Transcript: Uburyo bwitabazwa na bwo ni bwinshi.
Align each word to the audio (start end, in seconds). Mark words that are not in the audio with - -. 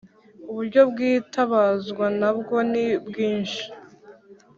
Uburyo 0.49 0.81
bwitabazwa 0.91 2.05
na 2.19 2.29
bwo 2.37 2.57
ni 2.71 2.85
bwinshi. 3.07 3.63